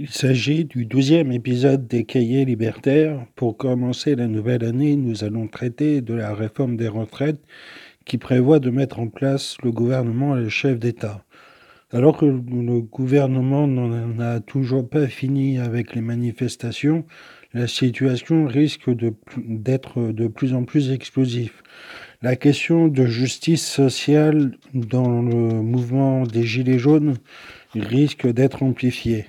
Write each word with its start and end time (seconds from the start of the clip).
Il 0.00 0.10
s'agit 0.10 0.64
du 0.64 0.86
douzième 0.86 1.32
épisode 1.32 1.88
des 1.88 2.04
Cahiers 2.04 2.44
libertaires. 2.44 3.26
Pour 3.34 3.56
commencer 3.56 4.14
la 4.14 4.28
nouvelle 4.28 4.62
année, 4.62 4.94
nous 4.94 5.24
allons 5.24 5.48
traiter 5.48 6.02
de 6.02 6.14
la 6.14 6.36
réforme 6.36 6.76
des 6.76 6.86
retraites 6.86 7.40
qui 8.04 8.16
prévoit 8.16 8.60
de 8.60 8.70
mettre 8.70 9.00
en 9.00 9.08
place 9.08 9.56
le 9.64 9.72
gouvernement 9.72 10.36
et 10.36 10.42
le 10.42 10.48
chef 10.50 10.78
d'État. 10.78 11.24
Alors 11.90 12.16
que 12.16 12.26
le 12.26 12.80
gouvernement 12.80 13.66
n'en 13.66 14.20
a 14.20 14.38
toujours 14.38 14.88
pas 14.88 15.08
fini 15.08 15.58
avec 15.58 15.96
les 15.96 16.00
manifestations, 16.00 17.04
la 17.52 17.66
situation 17.66 18.46
risque 18.46 18.88
d'être 19.36 20.12
de, 20.12 20.28
plus 20.28 20.54
en 20.54 20.62
plus 20.62 20.92
explosive. 20.92 21.54
La 22.22 22.36
question 22.36 22.86
de 22.86 23.04
justice 23.04 23.66
sociale 23.66 24.52
dans 24.74 25.22
le 25.22 25.60
mouvement 25.60 26.22
des 26.22 26.44
Gilets 26.44 26.78
jaunes 26.78 27.16
risque 27.74 28.28
d'être 28.28 28.62
amplifiée. 28.62 29.26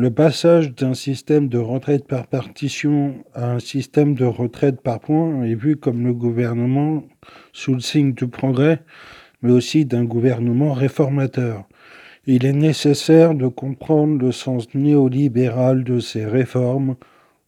Le 0.00 0.10
passage 0.10 0.74
d'un 0.74 0.94
système 0.94 1.48
de 1.48 1.58
retraite 1.58 2.06
par 2.06 2.26
partition 2.26 3.22
à 3.34 3.52
un 3.52 3.58
système 3.58 4.14
de 4.14 4.24
retraite 4.24 4.80
par 4.80 4.98
points 4.98 5.42
est 5.42 5.54
vu 5.54 5.76
comme 5.76 6.06
le 6.06 6.14
gouvernement 6.14 7.04
sous 7.52 7.74
le 7.74 7.80
signe 7.80 8.14
du 8.14 8.26
progrès, 8.26 8.80
mais 9.42 9.52
aussi 9.52 9.84
d'un 9.84 10.04
gouvernement 10.04 10.72
réformateur. 10.72 11.68
Il 12.24 12.46
est 12.46 12.54
nécessaire 12.54 13.34
de 13.34 13.46
comprendre 13.46 14.24
le 14.24 14.32
sens 14.32 14.74
néolibéral 14.74 15.84
de 15.84 16.00
ces 16.00 16.24
réformes. 16.24 16.96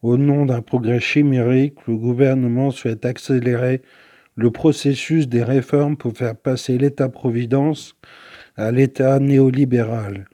Au 0.03 0.17
nom 0.17 0.45
d'un 0.45 0.61
progrès 0.61 0.99
chimérique, 0.99 1.79
le 1.87 1.95
gouvernement 1.95 2.69
souhaite 2.69 3.03
accélérer 3.03 3.81
le 4.35 4.51
processus 4.51 5.27
des 5.27 5.43
réformes 5.43 5.97
pour 5.97 6.15
faire 6.15 6.35
passer 6.35 6.77
l'État-providence 6.77 7.95
à 8.57 8.71
l'État 8.71 9.17
néolibéral. 9.17 10.27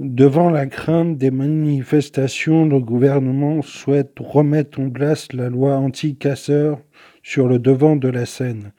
Devant 0.00 0.48
la 0.48 0.66
crainte 0.66 1.18
des 1.18 1.32
manifestations, 1.32 2.66
le 2.66 2.78
gouvernement 2.78 3.62
souhaite 3.62 4.12
remettre 4.20 4.78
en 4.78 4.90
place 4.90 5.32
la 5.32 5.48
loi 5.48 5.74
anti-casseurs 5.76 6.78
sur 7.24 7.48
le 7.48 7.58
devant 7.58 7.96
de 7.96 8.06
la 8.06 8.24
scène. 8.24 8.70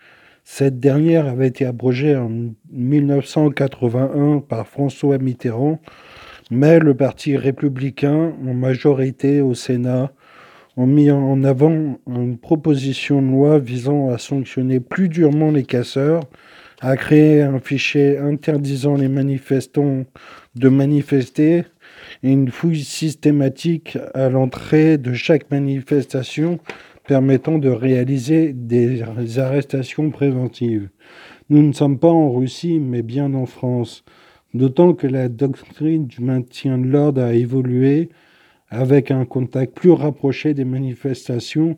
Cette 0.45 0.79
dernière 0.79 1.27
avait 1.27 1.49
été 1.49 1.65
abrogée 1.65 2.15
en 2.15 2.31
1981 2.71 4.39
par 4.39 4.65
François 4.65 5.17
Mitterrand, 5.17 5.81
mais 6.51 6.79
le 6.79 6.95
Parti 6.95 7.35
républicain, 7.35 8.33
en 8.47 8.53
majorité 8.53 9.41
au 9.41 9.53
Sénat, 9.53 10.13
ont 10.77 10.87
mis 10.87 11.11
en 11.11 11.43
avant 11.43 11.99
une 12.07 12.37
proposition 12.37 13.21
de 13.21 13.27
loi 13.27 13.59
visant 13.59 14.09
à 14.09 14.17
sanctionner 14.17 14.79
plus 14.79 15.09
durement 15.09 15.51
les 15.51 15.63
casseurs, 15.63 16.21
à 16.81 16.95
créer 16.95 17.41
un 17.41 17.59
fichier 17.59 18.17
interdisant 18.17 18.95
les 18.95 19.09
manifestants 19.09 20.05
de 20.55 20.69
manifester 20.69 21.63
et 22.23 22.31
une 22.31 22.49
fouille 22.49 22.83
systématique 22.83 23.97
à 24.13 24.29
l'entrée 24.29 24.97
de 24.97 25.13
chaque 25.13 25.51
manifestation 25.51 26.59
permettant 27.07 27.57
de 27.57 27.69
réaliser 27.69 28.53
des 28.53 29.01
arrestations 29.39 30.09
préventives. 30.11 30.89
Nous 31.49 31.63
ne 31.63 31.73
sommes 31.73 31.97
pas 31.97 32.11
en 32.11 32.31
Russie, 32.31 32.79
mais 32.79 33.01
bien 33.01 33.33
en 33.33 33.47
France, 33.47 34.03
d'autant 34.53 34.93
que 34.93 35.07
la 35.07 35.27
doctrine 35.27 36.05
du 36.05 36.21
maintien 36.21 36.77
de 36.77 36.85
l'ordre 36.85 37.23
a 37.23 37.33
évolué 37.33 38.09
avec 38.69 39.09
un 39.09 39.25
contact 39.25 39.73
plus 39.73 39.91
rapproché 39.91 40.53
des 40.53 40.65
manifestations, 40.65 41.77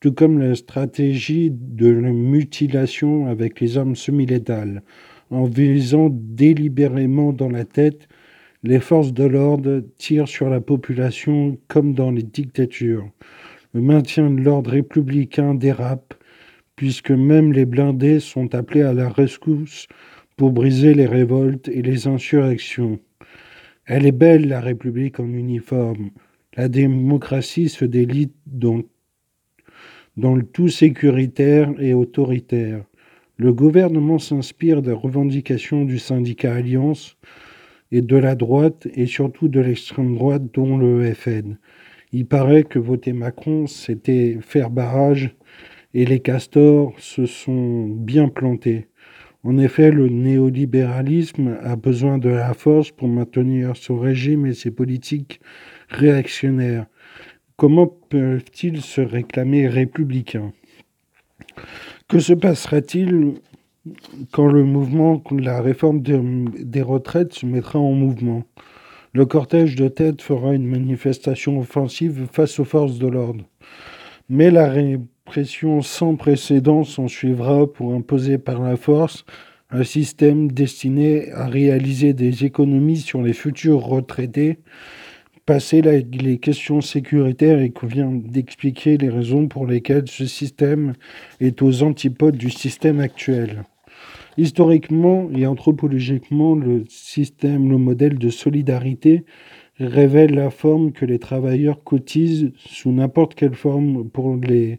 tout 0.00 0.12
comme 0.12 0.38
la 0.38 0.54
stratégie 0.54 1.50
de 1.52 1.88
la 1.88 2.10
mutilation 2.10 3.26
avec 3.26 3.60
les 3.60 3.76
armes 3.76 3.96
semi-létales, 3.96 4.82
en 5.30 5.44
visant 5.44 6.08
délibérément 6.10 7.32
dans 7.32 7.50
la 7.50 7.64
tête, 7.64 8.08
les 8.62 8.80
forces 8.80 9.12
de 9.12 9.24
l'ordre 9.24 9.82
tirent 9.96 10.28
sur 10.28 10.50
la 10.50 10.60
population 10.60 11.58
comme 11.68 11.94
dans 11.94 12.10
les 12.10 12.22
dictatures. 12.22 13.08
Le 13.72 13.80
maintien 13.80 14.30
de 14.30 14.40
l'ordre 14.40 14.70
républicain 14.70 15.54
dérape, 15.54 16.14
puisque 16.76 17.10
même 17.10 17.52
les 17.52 17.66
blindés 17.66 18.20
sont 18.20 18.54
appelés 18.54 18.82
à 18.82 18.92
la 18.92 19.08
rescousse 19.08 19.86
pour 20.36 20.50
briser 20.50 20.94
les 20.94 21.06
révoltes 21.06 21.68
et 21.68 21.82
les 21.82 22.06
insurrections. 22.06 22.98
Elle 23.84 24.06
est 24.06 24.12
belle, 24.12 24.48
la 24.48 24.60
République 24.60 25.20
en 25.20 25.28
uniforme. 25.28 26.10
La 26.56 26.68
démocratie 26.68 27.68
se 27.68 27.84
délite 27.84 28.34
dans, 28.46 28.82
dans 30.20 30.34
le 30.34 30.42
tout 30.42 30.68
sécuritaire 30.68 31.72
et 31.78 31.94
autoritaire. 31.94 32.84
Le 33.38 33.54
gouvernement 33.54 34.18
s'inspire 34.18 34.82
des 34.82 34.92
revendications 34.92 35.86
du 35.86 35.98
syndicat 35.98 36.54
Alliance 36.54 37.16
et 37.90 38.02
de 38.02 38.16
la 38.16 38.34
droite 38.34 38.86
et 38.94 39.06
surtout 39.06 39.48
de 39.48 39.60
l'extrême 39.60 40.14
droite 40.14 40.42
dont 40.52 40.76
le 40.76 41.10
FN. 41.14 41.56
Il 42.12 42.26
paraît 42.26 42.64
que 42.64 42.78
voter 42.78 43.14
Macron, 43.14 43.66
c'était 43.66 44.36
faire 44.42 44.68
barrage 44.68 45.34
et 45.94 46.04
les 46.04 46.20
castors 46.20 46.92
se 46.98 47.24
sont 47.24 47.86
bien 47.86 48.28
plantés. 48.28 48.88
En 49.42 49.56
effet, 49.56 49.90
le 49.90 50.10
néolibéralisme 50.10 51.56
a 51.62 51.76
besoin 51.76 52.18
de 52.18 52.28
la 52.28 52.52
force 52.52 52.90
pour 52.90 53.08
maintenir 53.08 53.74
son 53.74 53.98
régime 53.98 54.44
et 54.44 54.52
ses 54.52 54.70
politiques 54.70 55.40
réactionnaires. 55.88 56.84
Comment 57.60 57.88
peuvent-ils 58.08 58.80
se 58.80 59.02
réclamer 59.02 59.68
républicains? 59.68 60.54
Que 62.08 62.18
se 62.18 62.32
passera-t-il 62.32 63.34
quand 64.32 64.46
le 64.46 64.64
mouvement, 64.64 65.22
la 65.30 65.60
réforme 65.60 66.00
des 66.00 66.80
retraites 66.80 67.34
se 67.34 67.44
mettra 67.44 67.78
en 67.78 67.92
mouvement? 67.92 68.44
Le 69.12 69.26
cortège 69.26 69.76
de 69.76 69.88
tête 69.88 70.22
fera 70.22 70.54
une 70.54 70.66
manifestation 70.66 71.58
offensive 71.58 72.28
face 72.32 72.58
aux 72.58 72.64
forces 72.64 72.98
de 72.98 73.08
l'ordre. 73.08 73.44
Mais 74.30 74.50
la, 74.50 74.72
pression 75.26 75.82
sans 75.82 76.16
précédent 76.16 76.82
s'en 76.82 77.08
suivra 77.08 77.70
pour 77.70 77.92
imposer 77.92 78.38
par 78.38 78.62
la 78.62 78.78
force 78.78 79.26
un 79.70 79.84
système 79.84 80.50
destiné 80.50 81.30
à 81.32 81.46
réaliser 81.46 82.14
des 82.14 82.46
économies 82.46 82.96
sur 82.96 83.20
les 83.20 83.34
futurs 83.34 83.84
retraités. 83.84 84.60
Passer 85.50 85.82
les 85.82 86.38
questions 86.38 86.80
sécuritaires, 86.80 87.60
il 87.60 87.72
convient 87.72 88.12
d'expliquer 88.12 88.96
les 88.96 89.08
raisons 89.08 89.48
pour 89.48 89.66
lesquelles 89.66 90.06
ce 90.06 90.24
système 90.24 90.92
est 91.40 91.60
aux 91.60 91.82
antipodes 91.82 92.36
du 92.36 92.50
système 92.50 93.00
actuel. 93.00 93.64
Historiquement 94.38 95.28
et 95.34 95.46
anthropologiquement, 95.46 96.54
le 96.54 96.84
système, 96.88 97.68
le 97.68 97.78
modèle 97.78 98.16
de 98.16 98.30
solidarité 98.30 99.24
révèle 99.80 100.36
la 100.36 100.50
forme 100.50 100.92
que 100.92 101.04
les 101.04 101.18
travailleurs 101.18 101.82
cotisent 101.82 102.52
sous 102.54 102.92
n'importe 102.92 103.34
quelle 103.34 103.56
forme 103.56 104.08
pour 104.08 104.36
les 104.36 104.78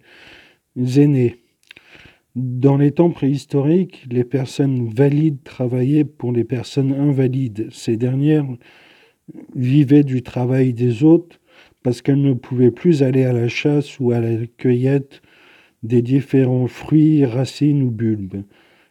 aînés. 0.78 1.36
Dans 2.38 2.78
les 2.78 2.92
temps 2.92 3.12
préhistoriques, 3.12 4.06
les 4.10 4.24
personnes 4.24 4.88
valides 4.88 5.44
travaillaient 5.44 6.06
pour 6.06 6.32
les 6.32 6.46
personnes 6.46 6.94
invalides. 6.94 7.68
Ces 7.72 7.98
dernières 7.98 8.48
vivaient 9.56 10.04
du 10.04 10.22
travail 10.22 10.74
des 10.74 11.04
autres 11.04 11.40
parce 11.84 12.02
qu'elles 12.02 12.22
ne 12.22 12.34
pouvaient 12.34 12.72
plus 12.72 13.04
aller 13.04 13.24
à 13.24 13.34
la 13.34 13.48
chasse 13.48 14.00
ou 14.00 14.12
à 14.12 14.20
la 14.20 14.46
cueillette 14.58 15.22
des 15.84 16.02
différents 16.02 16.68
fruits, 16.68 17.26
racines 17.26 17.82
ou 17.82 17.90
bulbes. 17.90 18.44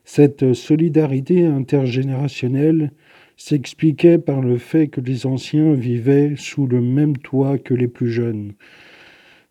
Cette 0.04 0.54
solidarité 0.54 1.46
intergénérationnelle 1.46 2.90
s'expliquait 3.36 4.18
par 4.18 4.40
le 4.40 4.58
fait 4.58 4.88
que 4.88 5.00
les 5.00 5.24
anciens 5.24 5.72
vivaient 5.72 6.34
sous 6.36 6.66
le 6.66 6.80
même 6.80 7.16
toit 7.16 7.58
que 7.58 7.74
les 7.74 7.88
plus 7.88 8.10
jeunes. 8.10 8.52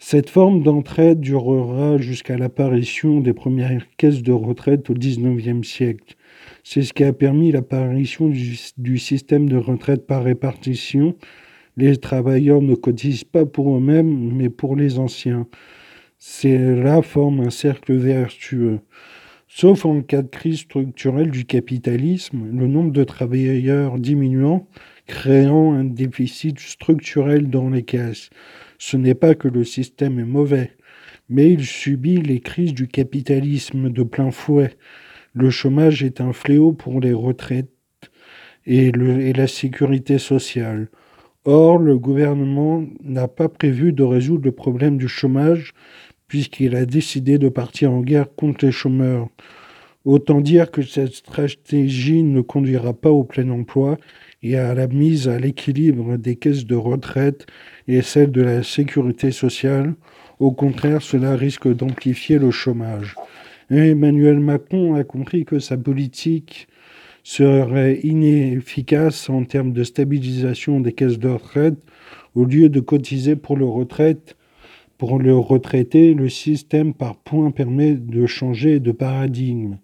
Cette 0.02 0.30
forme 0.30 0.64
d'entraide 0.64 1.20
durera 1.20 1.98
jusqu'à 1.98 2.38
l'apparition 2.38 3.20
des 3.20 3.34
premières 3.34 3.86
caisses 3.98 4.24
de 4.24 4.32
retraite 4.32 4.90
au 4.90 4.94
XIXe 4.94 5.68
siècle. 5.68 6.16
C'est 6.64 6.84
ce 6.84 6.94
qui 6.94 7.04
a 7.04 7.12
permis 7.12 7.52
l'apparition 7.52 8.30
du, 8.30 8.98
système 8.98 9.50
de 9.50 9.58
retraite 9.58 10.08
par 10.08 10.24
répartition. 10.24 11.16
Les 11.76 11.98
travailleurs 11.98 12.62
ne 12.62 12.76
cotisent 12.76 13.26
pas 13.26 13.46
pour 13.46 13.76
eux-mêmes, 13.76 14.32
mais 14.34 14.48
pour 14.50 14.78
les 14.78 15.00
anciens. 15.00 15.48
Cela 16.18 17.02
forme 17.02 17.42
un 17.42 17.50
cercle 17.50 17.94
vertueux. 17.94 18.80
Sauf 19.50 19.86
en 19.86 20.02
cas 20.02 20.22
de 20.22 20.30
crise 20.30 20.60
structurelle 20.60 21.30
du 21.30 21.44
capitalisme, 21.44 22.48
le 22.54 22.68
nombre 22.68 22.94
de 22.94 23.04
travailleurs 23.04 24.00
diminuant, 24.00 24.66
créant 25.08 25.74
un 25.74 25.84
déficit 25.84 26.58
structurel 26.58 27.50
dans 27.50 27.70
les 27.70 27.84
caisses. 27.84 28.30
Ce 28.80 28.96
n'est 28.96 29.14
pas 29.14 29.36
que 29.36 29.50
le 29.50 29.66
système 29.66 30.20
est 30.20 30.26
mauvais, 30.26 30.72
mais 31.28 31.52
il 31.52 31.66
subit 31.66 32.22
les 32.22 32.40
crises 32.40 32.74
du 32.74 32.88
capitalisme 32.88 33.90
de 33.90 34.04
plein 34.04 34.32
fouet. 34.32 34.78
Le 35.34 35.50
chômage 35.50 36.02
est 36.02 36.22
un 36.22 36.32
fléau 36.32 36.72
pour 36.72 37.02
les 37.02 37.14
retraites 37.14 37.70
et, 38.66 38.92
la 38.92 39.48
sécurité 39.48 40.18
sociale. 40.18 40.90
Or, 41.44 41.78
le 41.78 41.98
gouvernement 42.00 42.86
n'a 43.04 43.28
pas 43.28 43.50
prévu 43.50 43.92
de 43.92 44.04
résoudre 44.04 44.46
le 44.46 44.54
problème 44.54 44.98
du 44.98 45.10
chômage 45.10 45.74
puisqu'il 46.28 46.76
a 46.76 46.86
décidé 46.86 47.38
de 47.38 47.50
partir 47.50 47.92
en 47.92 48.00
guerre 48.00 48.34
contre 48.34 48.66
les 48.66 48.72
chômeurs. 48.72 49.28
Autant 50.10 50.42
dire 50.42 50.72
que 50.72 50.82
cette 50.82 51.14
stratégie 51.14 52.24
ne 52.24 52.42
conduira 52.42 52.96
pas 52.96 53.12
au 53.12 53.24
plein 53.24 53.48
emploi 53.52 54.00
et 54.42 54.58
à 54.58 54.74
la 54.74 54.88
mise 54.88 55.28
à 55.28 55.38
l'équilibre 55.38 56.18
des 56.18 56.36
caisses 56.36 56.66
de 56.66 56.76
retraite 56.76 57.46
et 57.88 58.02
celles 58.02 58.32
de 58.32 58.42
la 58.42 58.64
sécurité 58.64 59.30
sociale. 59.30 59.94
Au 60.40 60.52
contraire, 60.52 61.04
cela 61.04 61.36
risque 61.36 61.72
d'amplifier 61.72 62.40
le 62.40 62.50
chômage. 62.50 63.18
Emmanuel 63.70 64.40
Macron 64.40 64.96
a 64.96 65.04
compris 65.04 65.46
que 65.46 65.60
sa 65.60 65.78
politique 65.78 66.68
serait 67.24 68.00
inefficace 68.02 69.30
en 69.30 69.44
termes 69.44 69.74
de 69.74 69.84
stabilisation 69.84 70.80
des 70.80 70.94
caisses 70.94 71.20
de 71.20 71.30
retraite. 71.30 71.78
Au 72.34 72.46
lieu 72.46 72.70
de 72.70 72.80
cotiser 72.80 73.36
pour 73.36 73.58
le 73.58 73.66
retraite, 73.66 74.39
pour 75.00 75.18
le 75.18 75.36
retraité, 75.36 76.14
le 76.14 76.28
système 76.28 76.94
par 76.94 77.16
points 77.16 77.52
permet 77.52 77.94
de 77.94 78.26
changer 78.26 78.82
de 78.82 78.92
paradigme. 78.92 79.78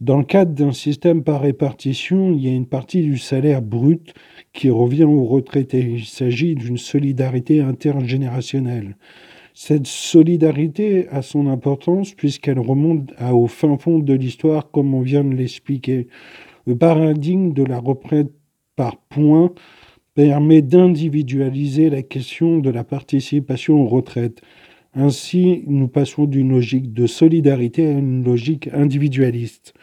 Dans 0.00 0.18
le 0.18 0.24
cadre 0.24 0.52
d'un 0.52 0.70
système 0.70 1.24
par 1.24 1.40
répartition, 1.40 2.32
il 2.32 2.44
y 2.44 2.48
a 2.48 2.54
une 2.54 2.66
partie 2.66 3.02
du 3.02 3.18
salaire 3.18 3.60
brut 3.60 4.14
qui 4.52 4.70
revient 4.70 5.04
aux 5.04 5.24
retraités. 5.24 5.80
Il 5.80 6.04
s'agit 6.04 6.54
d'une 6.54 6.78
solidarité 6.78 7.60
intergénérationnelle. 7.60 8.96
Cette 9.52 9.88
solidarité 9.88 11.08
a 11.08 11.22
son 11.22 11.48
importance 11.48 12.14
puisqu'elle 12.14 12.60
remonte 12.60 13.12
au 13.20 13.48
fin 13.48 13.76
fond 13.78 13.98
de 13.98 14.14
l'histoire, 14.14 14.70
comme 14.70 14.94
on 14.94 15.00
vient 15.00 15.24
de 15.24 15.34
l'expliquer. 15.34 16.06
Le 16.66 16.76
paradigme 16.76 17.52
de 17.52 17.64
la 17.64 17.80
retraite 17.80 18.30
par 18.76 18.96
points 19.08 19.50
permet 20.16 20.62
d'individualiser 20.62 21.90
la 21.90 22.02
question 22.02 22.58
de 22.58 22.70
la 22.70 22.84
participation 22.84 23.82
aux 23.82 23.86
retraites. 23.86 24.40
Ainsi, 24.94 25.62
nous 25.66 25.88
passons 25.88 26.24
d'une 26.24 26.52
logique 26.52 26.94
de 26.94 27.06
solidarité 27.06 27.86
à 27.86 27.90
une 27.90 28.24
logique 28.24 28.70
individualiste. 28.72 29.74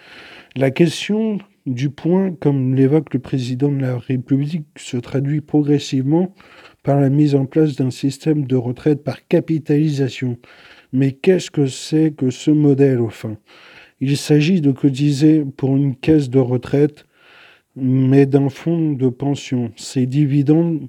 La 0.56 0.71
question 0.71 1.38
du 1.68 1.91
point, 1.91 2.31
comme 2.31 2.74
l'évoque 2.74 3.13
le 3.13 3.19
président 3.19 3.71
de 3.71 3.80
la 3.80 3.95
République, 3.95 4.65
se 4.75 4.97
traduit 4.97 5.41
progressivement 5.41 6.33
par 6.81 7.00
la 7.00 7.12
mise 7.12 7.36
en 7.36 7.45
place 7.45 7.75
d'un 7.75 7.91
système 7.91 8.47
de 8.47 8.56
retraite 8.56 9.03
par 9.03 9.27
capitalisation. 9.27 10.39
Mais 10.94 11.12
qu'est-ce 11.12 11.51
que 11.51 11.68
c'est 11.68 12.12
que 12.12 12.31
ce 12.31 12.50
modèle 12.50 13.01
au 13.01 13.09
fin 13.09 13.38
Il 14.01 14.18
s'agit 14.18 14.62
de 14.62 14.71
cotiser 14.71 15.45
pour 15.45 15.77
une 15.77 15.95
caisse 15.95 16.31
de 16.31 16.39
retraite, 16.39 17.06
mais 17.75 18.25
d'un 18.25 18.50
fonds 18.50 18.94
de 18.94 19.10
pension. 19.10 19.72
Ces 19.75 20.06
dividendes 20.06 20.88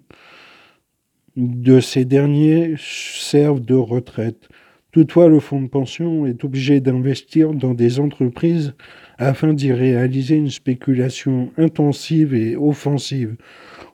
de 1.37 1.81
ces 1.81 2.05
derniers 2.05 2.75
servent 2.79 3.61
de 3.61 3.75
retraite. 3.75 4.49
Toutefois, 4.93 5.29
le 5.29 5.41
fonds 5.41 5.61
de 5.61 5.67
pension 5.67 6.25
est 6.25 6.45
obligé 6.45 6.81
d'investir 6.81 7.53
dans 7.53 7.75
des 7.75 7.99
entreprises 7.99 8.75
afin 9.19 9.53
d'y 9.53 9.73
réaliser 9.73 10.37
une 10.37 10.51
spéculation 10.51 11.51
intensive 11.57 12.33
et 12.33 12.57
offensive. 12.57 13.37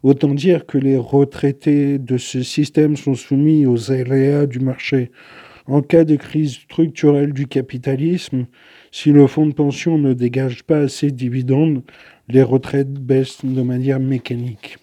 Autant 0.03 0.35
dire 0.35 0.67
que 0.67 0.77
les 0.77 0.99
retraités 0.99 1.99
de 1.99 2.19
ce 2.19 2.43
système 2.43 2.97
sont 2.97 3.15
soumis 3.15 3.65
aux 3.65 3.91
aléas 3.91 4.45
du 4.45 4.61
marché. 4.61 5.11
En 5.67 5.83
cas 5.83 6.05
de 6.05 6.17
crise 6.17 6.53
structurelle 6.55 7.33
du 7.33 7.47
capitalisme, 7.47 8.47
si 8.93 9.13
le 9.13 9.27
fonds 9.27 9.47
de 9.47 9.55
pension 9.55 9.99
ne 9.99 10.13
dégage 10.13 10.65
pas 10.65 10.81
assez 10.81 11.11
de 11.11 11.17
dividendes, 11.17 11.83
les 12.31 12.43
retraites 12.43 12.93
baissent 12.93 13.44
de 13.44 13.62
manière 13.62 14.00
mécanique. 14.00 14.79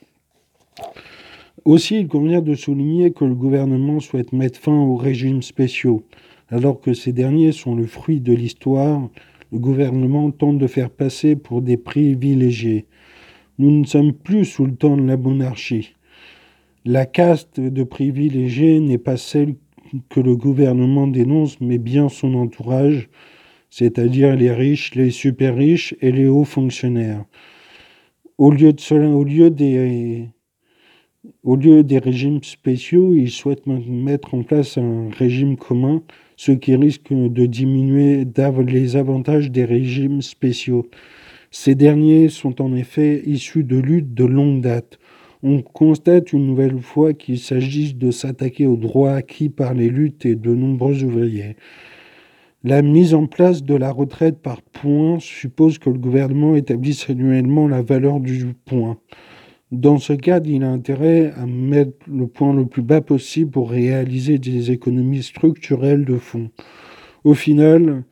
Aussi, 1.66 2.00
il 2.00 2.08
convient 2.08 2.42
de 2.42 2.56
souligner 2.56 3.12
que 3.12 3.26
le 3.26 3.36
gouvernement 3.36 4.00
souhaite 4.00 4.34
mettre 4.34 4.60
fin 4.60 4.78
aux 4.78 4.96
régimes 4.96 5.42
spéciaux. 5.42 6.04
Alors 6.50 6.80
que 6.80 6.94
ces 6.94 7.12
derniers 7.12 7.52
sont 7.52 7.76
le 7.76 7.86
fruit 7.86 8.22
de 8.22 8.34
l'histoire, 8.34 9.10
le 9.52 9.60
gouvernement 9.60 10.32
tente 10.32 10.58
de 10.58 10.68
faire 10.68 10.90
passer 10.90 11.36
pour 11.36 11.62
des 11.62 11.78
privilégiés. 11.78 12.86
Nous 13.60 13.72
ne 13.72 13.86
sommes 13.86 14.14
plus 14.14 14.46
sous 14.46 14.66
le 14.66 14.76
temps 14.76 14.98
de 14.98 15.06
la 15.06 15.18
monarchie. 15.18 15.94
La 16.86 17.06
caste 17.06 17.60
de 17.60 17.84
privilégiés 17.84 18.80
n'est 18.80 18.98
pas 18.98 19.18
celle 19.18 19.56
que 20.10 20.20
le 20.20 20.36
gouvernement 20.36 21.08
dénonce, 21.08 21.60
mais 21.60 21.78
bien 21.78 22.08
son 22.08 22.34
entourage, 22.36 23.10
c'est-à-dire 23.70 24.36
les 24.36 24.52
riches, 24.52 24.96
les 24.96 25.12
super 25.12 25.56
riches 25.56 25.96
et 26.02 26.12
les 26.12 26.28
hauts 26.28 26.44
fonctionnaires. 26.44 27.26
Au 28.38 28.52
lieu 28.52 28.74
de 28.74 28.80
cela, 28.80 29.10
au 29.10 29.26
au 31.44 31.56
lieu 31.56 31.84
des 31.84 32.00
régimes 32.00 32.44
spéciaux, 32.44 33.14
ils 33.16 33.32
souhaitent 33.32 33.68
mettre 33.68 34.34
en 34.34 34.44
place 34.44 34.78
un 34.78 35.10
régime 35.10 35.58
commun, 35.58 36.04
ce 36.36 36.52
qui 36.52 36.76
risque 36.76 37.12
de 37.12 37.46
diminuer 37.46 38.26
les 38.66 38.96
avantages 38.96 39.52
des 39.52 39.66
régimes 39.66 40.22
spéciaux. 40.22 40.88
Ces 41.52 41.76
derniers 41.76 42.30
sont 42.30 42.62
en 42.62 42.76
effet 42.76 43.24
issus 43.26 43.64
de 43.64 43.78
luttes 43.78 44.14
de 44.14 44.26
longue 44.26 44.62
date. 44.62 45.00
On 45.44 45.62
constate 45.62 46.34
une 46.34 46.46
nouvelle 46.46 46.80
fois 46.80 47.14
qu'il 47.14 47.40
s'agit 47.40 47.94
de 47.94 48.12
s'attaquer 48.12 48.66
aux 48.66 48.78
droits 48.78 49.14
acquis 49.14 49.50
par 49.50 49.74
les 49.74 49.90
luttes 49.90 50.26
et 50.26 50.36
de 50.36 50.54
nombreux 50.54 51.04
ouvriers. 51.04 51.56
La 52.64 52.82
mise 52.82 53.14
en 53.14 53.28
place 53.28 53.64
de 53.64 53.76
la 53.76 53.92
retraite 53.92 54.42
par 54.42 54.64
points 54.64 55.20
suppose 55.20 55.78
que 55.78 55.92
le 55.92 56.00
gouvernement 56.00 56.56
établisse 56.56 57.08
annuellement 57.08 57.68
la 57.68 57.84
valeur 57.84 58.20
du 58.20 58.56
point. 58.66 58.98
Dans 59.72 60.00
ce 60.00 60.14
cadre, 60.14 60.50
il 60.50 60.64
a 60.64 60.70
intérêt 60.70 61.34
à 61.38 61.46
mettre 61.46 61.92
le 62.08 62.26
point 62.26 62.54
le 62.54 62.66
plus 62.66 62.82
bas 62.82 63.02
possible 63.02 63.52
pour 63.52 63.70
réaliser 63.70 64.40
des 64.40 64.72
économies 64.72 65.22
structurelles 65.22 66.04
de 66.04 66.18
fonds. 66.18 66.50
Au 67.24 67.36
final, 67.36 68.04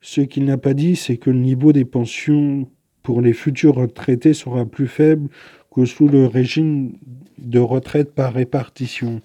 ce 0.00 0.20
qu'il 0.20 0.44
n'a 0.44 0.58
pas 0.58 0.74
dit, 0.74 0.94
c'est 0.94 1.16
que 1.16 1.30
le 1.30 1.40
niveau 1.40 1.72
des 1.72 1.84
pensions 1.84 2.68
pour 3.02 3.20
les 3.20 3.32
futurs 3.32 3.74
retraités 3.74 4.34
sera 4.34 4.64
plus 4.64 4.86
faible 4.86 5.28
que 5.74 5.84
sous 5.86 6.06
le 6.06 6.26
régime 6.26 6.92
de 7.38 7.58
retraite 7.58 8.14
par 8.14 8.34
répartition. 8.34 9.22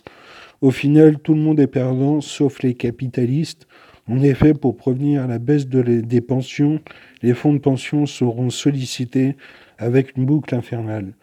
Au 0.61 0.71
final, 0.71 1.19
tout 1.19 1.35
le 1.35 1.41
monde 1.41 1.59
est 1.59 1.67
perdant, 1.67 2.21
sauf 2.21 2.63
les 2.63 2.73
capitalistes. 2.73 3.67
En 4.09 4.21
effet, 4.21 4.53
pour 4.53 4.75
prévenir 4.75 5.27
la 5.27 5.39
baisse 5.39 5.67
des 5.67 6.21
pensions, 6.21 6.81
les 7.21 7.33
fonds 7.33 7.53
de 7.53 7.59
pension 7.59 8.05
seront 8.05 8.49
sollicités 8.49 9.37
avec 9.77 10.17
une 10.17 10.25
boucle 10.25 10.53
infernale. 10.53 11.13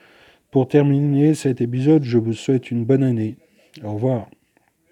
Pour 0.51 0.67
terminer 0.67 1.35
cet 1.35 1.61
épisode, 1.61 2.05
je 2.05 2.19
vous 2.19 2.33
souhaite 2.33 2.71
une 2.71 2.85
bonne 2.85 3.05
année. 3.05 3.37
Au 3.85 3.93
revoir. 3.95 4.29